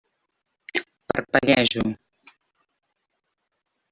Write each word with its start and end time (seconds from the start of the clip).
Parpellejo. 1.07 1.83